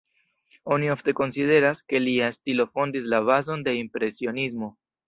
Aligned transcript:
Oni 0.75 0.89
ofte 0.93 1.13
konsideras, 1.19 1.83
ke 1.91 2.01
lia 2.07 2.33
stilo 2.39 2.69
fondis 2.79 3.09
la 3.17 3.25
bazon 3.33 3.67
de 3.71 3.79
impresionismo. 3.87 4.77